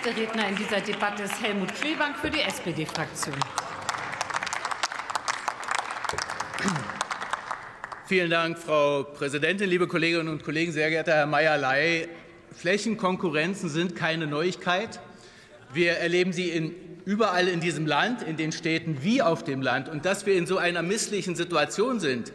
erster 0.00 0.18
Redner 0.18 0.48
in 0.48 0.56
dieser 0.56 0.80
Debatte 0.80 1.24
ist 1.24 1.42
Helmut 1.42 1.74
Klebank 1.74 2.16
für 2.16 2.30
die 2.30 2.40
SPD-Fraktion. 2.40 3.34
Vielen 8.06 8.30
Dank, 8.30 8.58
Frau 8.58 9.02
Präsidentin, 9.02 9.68
liebe 9.68 9.86
Kolleginnen 9.86 10.28
und 10.28 10.42
Kollegen, 10.42 10.72
sehr 10.72 10.88
geehrter 10.88 11.12
Herr 11.12 11.26
Mayer-Ley. 11.26 12.08
Flächenkonkurrenzen 12.56 13.68
sind 13.68 13.94
keine 13.94 14.26
Neuigkeit. 14.26 15.00
Wir 15.72 15.92
erleben 15.92 16.32
sie 16.32 16.48
in, 16.48 16.74
überall 17.04 17.46
in 17.46 17.60
diesem 17.60 17.86
Land, 17.86 18.22
in 18.22 18.38
den 18.38 18.52
Städten 18.52 19.02
wie 19.02 19.20
auf 19.20 19.44
dem 19.44 19.60
Land. 19.60 19.90
Und 19.90 20.06
dass 20.06 20.24
wir 20.24 20.34
in 20.34 20.46
so 20.46 20.56
einer 20.56 20.82
misslichen 20.82 21.36
Situation 21.36 22.00
sind, 22.00 22.32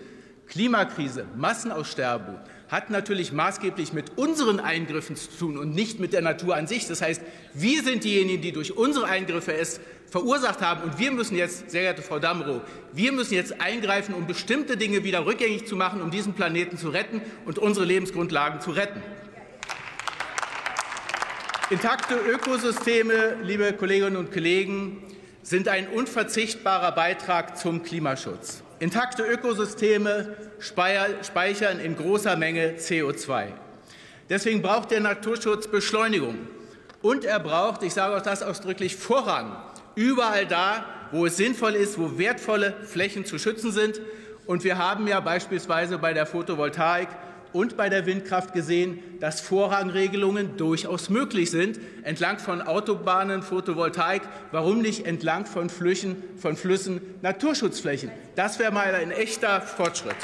Klimakrise, 0.47 1.25
Massenaussterben, 1.36 2.38
hat 2.68 2.89
natürlich 2.89 3.32
maßgeblich 3.32 3.93
mit 3.93 4.18
unseren 4.18 4.59
Eingriffen 4.59 5.16
zu 5.16 5.29
tun 5.38 5.57
und 5.57 5.75
nicht 5.75 6.00
mit 6.00 6.13
der 6.13 6.21
Natur 6.21 6.55
an 6.55 6.68
sich. 6.68 6.88
Das 6.88 7.02
heißt, 7.02 7.21
wir 7.54 7.84
sind 7.84 8.04
diejenigen, 8.04 8.41
die 8.41 8.52
durch 8.52 8.75
unsere 8.75 9.05
Eingriffe 9.05 9.53
es 9.53 9.80
verursacht 10.09 10.62
haben. 10.62 10.81
Und 10.84 10.98
wir 10.98 11.12
müssen 11.12 11.36
jetzt, 11.36 11.70
sehr 11.70 11.81
geehrte 11.81 12.02
Frau 12.02 12.20
Damrow, 12.20 12.62
wir 12.94 13.12
müssen 13.12 13.34
jetzt 13.34 13.62
eingreifen, 13.62 14.16
um 14.16 14.27
bestimmte 14.27 14.77
Dinge 14.77 15.03
wieder 15.03 15.25
rückgängig 15.25 15.67
zu 15.67 15.75
machen, 15.75 16.02
um 16.02 16.09
diesen 16.09 16.34
Planeten 16.34 16.77
zu 16.77 16.89
retten 16.89 17.22
und 17.45 17.59
unsere 17.59 17.86
Lebensgrundlagen 17.86 18.62
zu 18.62 18.72
retten. 18.72 19.02
Intakte 21.70 22.16
Ökosysteme, 22.16 23.38
liebe 23.41 23.73
Kolleginnen 23.73 24.17
und 24.17 24.31
Kollegen, 24.31 25.02
sind 25.45 25.67
ein 25.67 25.88
unverzichtbarer 25.88 26.91
Beitrag 26.94 27.55
zum 27.55 27.84
Klimaschutz. 27.84 28.63
Intakte 28.80 29.22
Ökosysteme 29.22 30.36
speichern 30.59 31.80
in 31.80 31.95
großer 31.95 32.36
Menge 32.36 32.73
CO2. 32.80 33.50
Deswegen 34.27 34.63
braucht 34.63 34.89
der 34.89 35.02
Naturschutz 35.02 35.67
Beschleunigung. 35.67 36.48
Und 37.03 37.26
er 37.26 37.39
braucht, 37.39 37.84
ich 37.84 37.94
sage 37.94 38.17
auch 38.17 38.23
das 38.23 38.41
ausdrücklich, 38.41 38.95
Vorrang. 38.95 39.55
Überall 39.94 40.48
da, 40.48 40.84
wo 41.12 41.27
es 41.27 41.38
sinnvoll 41.38 41.75
ist, 41.75 42.00
wo 42.00 42.17
wertvolle 42.17 42.73
Flächen 42.84 43.23
zu 43.23 43.38
schützen 43.38 43.72
sind. 43.72 44.02
Und 44.47 44.64
wir 44.64 44.80
haben 44.80 45.08
ja 45.08 45.19
beispielsweise 45.19 46.00
bei 46.00 46.14
der 46.14 46.25
Photovoltaik 46.25 47.09
und 47.56 47.78
bei 47.78 47.88
der 47.88 48.06
Windkraft 48.06 48.53
gesehen, 48.53 49.00
dass 49.22 49.39
Vorrangregelungen 49.39 50.58
durchaus 50.58 51.09
möglich 51.09 51.52
sind, 51.52 51.80
entlang 52.03 52.38
von 52.38 52.62
Autobahnen, 52.62 53.44
Photovoltaik, 53.44 54.23
warum 54.52 54.81
nicht 54.81 55.06
entlang 55.06 55.45
von 55.45 55.70
Flüchen, 55.70 56.22
von 56.38 56.58
Flüssen, 56.58 57.00
Naturschutzflächen. 57.22 58.12
Das 58.36 58.59
wäre 58.59 58.73
mal 58.73 58.94
ein 58.94 59.09
echter 59.09 59.62
Fortschritt. 59.62 60.17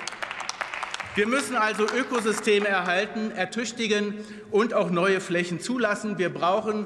Wir 1.16 1.26
müssen 1.26 1.56
also 1.56 1.86
Ökosysteme 1.86 2.68
erhalten, 2.68 3.32
ertüchtigen 3.32 4.16
und 4.52 4.74
auch 4.74 4.90
neue 4.90 5.22
Flächen 5.22 5.62
zulassen. 5.62 6.18
Wir 6.18 6.34
brauchen 6.34 6.86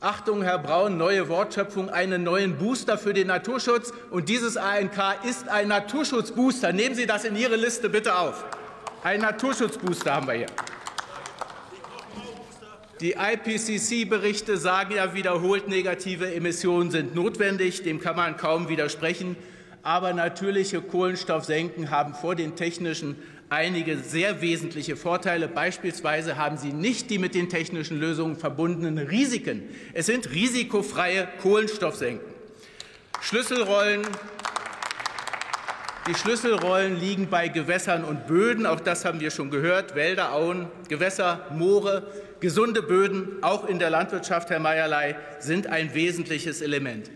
Achtung, 0.00 0.42
Herr 0.42 0.58
Braun, 0.58 0.96
neue 0.96 1.28
Wortschöpfung, 1.28 1.90
einen 1.90 2.22
neuen 2.22 2.56
Booster 2.56 2.96
für 2.96 3.12
den 3.12 3.26
Naturschutz. 3.26 3.92
Und 4.10 4.30
dieses 4.30 4.56
ANK 4.56 4.98
ist 5.28 5.48
ein 5.48 5.68
Naturschutzbooster. 5.68 6.72
Nehmen 6.72 6.94
Sie 6.94 7.04
das 7.04 7.24
in 7.24 7.36
Ihre 7.36 7.56
Liste 7.56 7.90
bitte 7.90 8.16
auf. 8.16 8.46
Ein 9.04 9.20
Naturschutzbooster 9.20 10.14
haben 10.14 10.26
wir 10.28 10.32
hier. 10.32 10.46
Die 13.02 13.12
IPCC-Berichte 13.12 14.56
sagen 14.56 14.94
ja 14.94 15.12
wiederholt, 15.12 15.68
negative 15.68 16.34
Emissionen 16.34 16.90
sind 16.90 17.14
notwendig. 17.14 17.82
Dem 17.82 18.00
kann 18.00 18.16
man 18.16 18.38
kaum 18.38 18.70
widersprechen. 18.70 19.36
Aber 19.82 20.14
natürliche 20.14 20.80
Kohlenstoffsenken 20.80 21.90
haben 21.90 22.14
vor 22.14 22.34
den 22.34 22.56
technischen 22.56 23.16
einige 23.50 23.98
sehr 23.98 24.40
wesentliche 24.40 24.96
Vorteile. 24.96 25.48
Beispielsweise 25.48 26.38
haben 26.38 26.56
sie 26.56 26.72
nicht 26.72 27.10
die 27.10 27.18
mit 27.18 27.34
den 27.34 27.50
technischen 27.50 28.00
Lösungen 28.00 28.36
verbundenen 28.36 28.96
Risiken. 28.96 29.64
Es 29.92 30.06
sind 30.06 30.30
risikofreie 30.30 31.28
Kohlenstoffsenken. 31.42 32.26
Schlüsselrollen 33.20 34.00
die 36.06 36.14
Schlüsselrollen 36.14 37.00
liegen 37.00 37.28
bei 37.28 37.48
Gewässern 37.48 38.04
und 38.04 38.26
Böden. 38.26 38.66
Auch 38.66 38.80
das 38.80 39.04
haben 39.04 39.20
wir 39.20 39.30
schon 39.30 39.50
gehört. 39.50 39.94
Wälder, 39.94 40.32
Auen, 40.32 40.68
Gewässer, 40.88 41.46
Moore, 41.50 42.02
gesunde 42.40 42.82
Böden, 42.82 43.42
auch 43.42 43.66
in 43.66 43.78
der 43.78 43.90
Landwirtschaft, 43.90 44.50
Herr 44.50 44.60
Meierlei, 44.60 45.16
sind 45.38 45.66
ein 45.66 45.94
wesentliches 45.94 46.60
Element. 46.60 47.10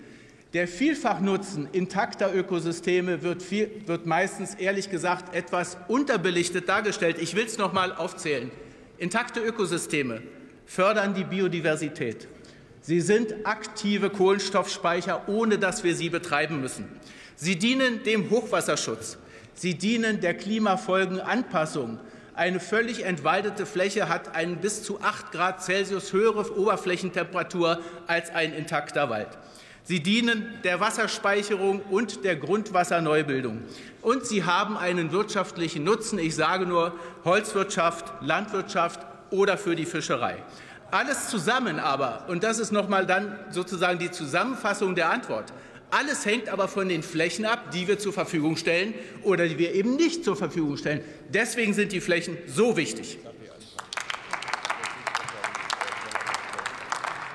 Der 0.54 0.66
Vielfachnutzen 0.66 1.68
intakter 1.72 2.34
Ökosysteme 2.34 3.22
wird, 3.22 3.42
viel, 3.42 3.70
wird 3.84 4.06
meistens, 4.06 4.54
ehrlich 4.54 4.90
gesagt, 4.90 5.34
etwas 5.34 5.76
unterbelichtet 5.88 6.70
dargestellt. 6.70 7.18
Ich 7.20 7.36
will 7.36 7.44
es 7.44 7.58
noch 7.58 7.74
mal 7.74 7.92
aufzählen. 7.92 8.50
Intakte 8.96 9.40
Ökosysteme 9.40 10.22
fördern 10.64 11.12
die 11.12 11.24
Biodiversität. 11.24 12.26
Sie 12.88 13.02
sind 13.02 13.34
aktive 13.44 14.08
Kohlenstoffspeicher, 14.08 15.28
ohne 15.28 15.58
dass 15.58 15.84
wir 15.84 15.94
sie 15.94 16.08
betreiben 16.08 16.62
müssen. 16.62 16.88
Sie 17.36 17.58
dienen 17.58 18.02
dem 18.02 18.30
Hochwasserschutz. 18.30 19.18
Sie 19.52 19.74
dienen 19.74 20.22
der 20.22 20.32
Klimafolgenanpassung. 20.32 22.00
Eine 22.32 22.60
völlig 22.60 23.04
entwaldete 23.04 23.66
Fläche 23.66 24.08
hat 24.08 24.34
eine 24.34 24.56
bis 24.56 24.84
zu 24.84 25.02
8 25.02 25.32
Grad 25.32 25.62
Celsius 25.62 26.14
höhere 26.14 26.58
Oberflächentemperatur 26.58 27.82
als 28.06 28.30
ein 28.30 28.54
intakter 28.54 29.10
Wald. 29.10 29.36
Sie 29.82 30.02
dienen 30.02 30.54
der 30.64 30.80
Wasserspeicherung 30.80 31.82
und 31.90 32.24
der 32.24 32.36
Grundwasserneubildung. 32.36 33.64
Und 34.00 34.24
sie 34.24 34.44
haben 34.44 34.78
einen 34.78 35.12
wirtschaftlichen 35.12 35.84
Nutzen. 35.84 36.18
Ich 36.18 36.34
sage 36.34 36.64
nur 36.64 36.94
Holzwirtschaft, 37.26 38.06
Landwirtschaft 38.22 39.00
oder 39.30 39.58
für 39.58 39.76
die 39.76 39.84
Fischerei. 39.84 40.38
Alles 40.90 41.28
zusammen 41.28 41.78
aber, 41.78 42.24
und 42.28 42.42
das 42.42 42.58
ist 42.58 42.72
nochmal 42.72 43.04
dann 43.06 43.38
sozusagen 43.50 43.98
die 43.98 44.10
Zusammenfassung 44.10 44.94
der 44.94 45.10
Antwort, 45.10 45.52
alles 45.90 46.24
hängt 46.24 46.48
aber 46.48 46.66
von 46.66 46.88
den 46.88 47.02
Flächen 47.02 47.44
ab, 47.44 47.70
die 47.72 47.88
wir 47.88 47.98
zur 47.98 48.12
Verfügung 48.12 48.56
stellen 48.56 48.94
oder 49.22 49.46
die 49.46 49.58
wir 49.58 49.74
eben 49.74 49.96
nicht 49.96 50.24
zur 50.24 50.36
Verfügung 50.36 50.76
stellen. 50.76 51.02
Deswegen 51.28 51.74
sind 51.74 51.92
die 51.92 52.00
Flächen 52.00 52.36
so 52.46 52.76
wichtig. 52.76 53.18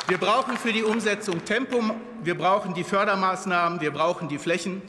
Wir 0.08 0.18
brauchen 0.18 0.58
für 0.58 0.74
die 0.74 0.84
Umsetzung 0.84 1.46
Tempo, 1.46 1.82
wir 2.24 2.38
brauchen 2.38 2.74
die 2.74 2.84
Fördermaßnahmen, 2.84 3.82
wir 3.82 3.92
brauchen 3.92 4.28
die 4.30 4.38
Flächen. 4.38 4.82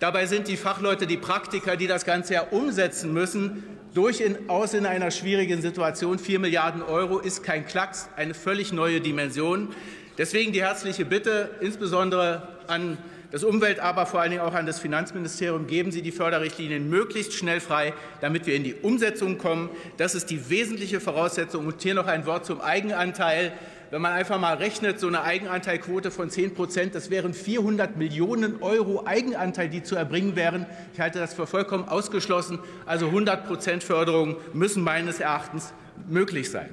Dabei 0.00 0.24
sind 0.24 0.48
die 0.48 0.56
Fachleute, 0.56 1.06
die 1.06 1.18
Praktiker, 1.18 1.76
die 1.76 1.86
das 1.86 2.06
Ganze 2.06 2.32
ja 2.32 2.40
umsetzen 2.50 3.12
müssen, 3.12 3.62
durchaus 3.92 4.72
in 4.72 4.86
einer 4.86 5.10
schwierigen 5.10 5.60
Situation. 5.60 6.18
Vier 6.18 6.38
Milliarden 6.38 6.82
Euro 6.82 7.18
ist 7.18 7.42
kein 7.42 7.66
Klacks, 7.66 8.08
eine 8.16 8.32
völlig 8.32 8.72
neue 8.72 9.02
Dimension. 9.02 9.68
Deswegen 10.16 10.52
die 10.52 10.62
herzliche 10.62 11.04
Bitte, 11.04 11.50
insbesondere 11.60 12.48
an 12.66 12.96
das 13.30 13.44
Umwelt, 13.44 13.78
aber 13.78 14.06
vor 14.06 14.22
allen 14.22 14.30
Dingen 14.30 14.42
auch 14.42 14.54
an 14.54 14.64
das 14.64 14.80
Finanzministerium, 14.80 15.66
geben 15.66 15.92
Sie 15.92 16.00
die 16.00 16.12
Förderrichtlinien 16.12 16.88
möglichst 16.88 17.34
schnell 17.34 17.60
frei, 17.60 17.92
damit 18.22 18.46
wir 18.46 18.54
in 18.54 18.64
die 18.64 18.74
Umsetzung 18.74 19.36
kommen. 19.36 19.68
Das 19.98 20.14
ist 20.14 20.30
die 20.30 20.48
wesentliche 20.48 21.00
Voraussetzung. 21.00 21.66
Und 21.66 21.82
hier 21.82 21.94
noch 21.94 22.06
ein 22.06 22.24
Wort 22.24 22.46
zum 22.46 22.62
Eigenanteil. 22.62 23.52
Wenn 23.90 24.02
man 24.02 24.12
einfach 24.12 24.38
mal 24.38 24.54
rechnet, 24.54 25.00
so 25.00 25.08
eine 25.08 25.24
Eigenanteilquote 25.24 26.12
von 26.12 26.30
10 26.30 26.54
Prozent, 26.54 26.94
das 26.94 27.10
wären 27.10 27.34
400 27.34 27.96
Millionen 27.96 28.62
Euro 28.62 29.04
Eigenanteil, 29.04 29.68
die 29.68 29.82
zu 29.82 29.96
erbringen 29.96 30.36
wären. 30.36 30.66
Ich 30.94 31.00
halte 31.00 31.18
das 31.18 31.34
für 31.34 31.48
vollkommen 31.48 31.88
ausgeschlossen. 31.88 32.60
Also 32.86 33.06
100 33.06 33.48
Prozent 33.48 33.82
Förderung 33.82 34.36
müssen 34.52 34.84
meines 34.84 35.18
Erachtens 35.18 35.72
möglich 36.08 36.52
sein. 36.52 36.70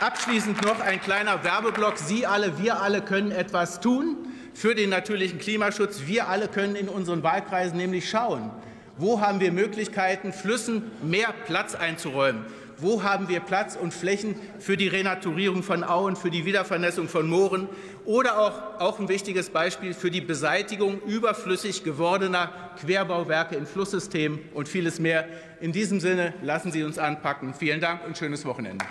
Abschließend 0.00 0.62
noch 0.66 0.80
ein 0.80 1.00
kleiner 1.00 1.42
Werbeblock. 1.42 1.96
Sie 1.96 2.26
alle, 2.26 2.58
wir 2.58 2.82
alle 2.82 3.00
können 3.00 3.30
etwas 3.30 3.80
tun 3.80 4.18
für 4.52 4.74
den 4.74 4.90
natürlichen 4.90 5.38
Klimaschutz. 5.38 6.02
Wir 6.04 6.28
alle 6.28 6.48
können 6.48 6.76
in 6.76 6.90
unseren 6.90 7.22
Wahlkreisen 7.22 7.78
nämlich 7.78 8.10
schauen, 8.10 8.50
wo 8.98 9.22
haben 9.22 9.40
wir 9.40 9.50
Möglichkeiten, 9.50 10.34
Flüssen 10.34 10.90
mehr 11.02 11.32
Platz 11.46 11.74
einzuräumen. 11.74 12.44
Wo 12.78 13.02
haben 13.02 13.28
wir 13.28 13.40
Platz 13.40 13.74
und 13.74 13.94
Flächen 13.94 14.34
für 14.58 14.76
die 14.76 14.88
Renaturierung 14.88 15.62
von 15.62 15.82
Auen, 15.82 16.14
für 16.14 16.30
die 16.30 16.44
Wiedervernässung 16.44 17.08
von 17.08 17.28
Mooren 17.28 17.68
oder 18.04 18.38
auch, 18.38 18.80
auch 18.80 18.98
ein 19.00 19.08
wichtiges 19.08 19.50
Beispiel 19.50 19.94
für 19.94 20.10
die 20.10 20.20
Beseitigung 20.20 21.00
überflüssig 21.02 21.84
gewordener 21.84 22.52
Querbauwerke 22.78 23.56
in 23.56 23.66
Flusssystemen 23.66 24.40
und 24.52 24.68
vieles 24.68 25.00
mehr. 25.00 25.26
In 25.60 25.72
diesem 25.72 26.00
Sinne 26.00 26.34
lassen 26.42 26.70
Sie 26.70 26.82
uns 26.82 26.98
anpacken. 26.98 27.54
Vielen 27.54 27.80
Dank 27.80 28.06
und 28.06 28.18
schönes 28.18 28.44
Wochenende. 28.44 28.84